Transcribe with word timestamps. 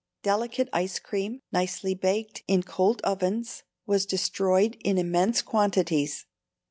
Delicate 0.23 0.67
ice 0.73 0.97
cream, 0.97 1.43
nicely 1.51 1.93
"baked 1.93 2.41
in 2.47 2.63
cowld 2.63 3.01
ovens," 3.03 3.61
was 3.85 4.07
destroyed 4.07 4.75
in 4.83 4.97
immense 4.97 5.43
quantities. 5.43 6.25